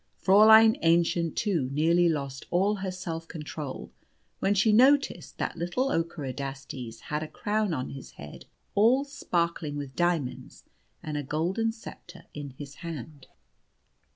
[0.19, 3.91] Fräulein Aennchen, too, nearly lost all her self control
[4.39, 9.95] when she noticed that little Ockerodastes had a crown on his head all sparkling with
[9.95, 10.63] diamonds,
[11.03, 13.27] and a golden sceptre in his hand.